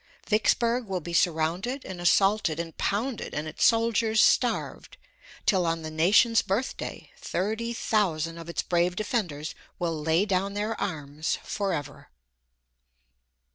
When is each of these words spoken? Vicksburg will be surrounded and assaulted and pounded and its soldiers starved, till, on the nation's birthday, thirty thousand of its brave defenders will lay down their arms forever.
Vicksburg 0.27 0.87
will 0.87 0.99
be 0.99 1.13
surrounded 1.13 1.85
and 1.85 2.01
assaulted 2.01 2.59
and 2.59 2.75
pounded 2.75 3.35
and 3.35 3.47
its 3.47 3.63
soldiers 3.63 4.19
starved, 4.19 4.97
till, 5.45 5.63
on 5.63 5.83
the 5.83 5.91
nation's 5.91 6.41
birthday, 6.41 7.11
thirty 7.19 7.71
thousand 7.71 8.39
of 8.39 8.49
its 8.49 8.63
brave 8.63 8.95
defenders 8.95 9.53
will 9.77 9.95
lay 10.01 10.25
down 10.25 10.55
their 10.55 10.73
arms 10.81 11.37
forever. 11.43 12.09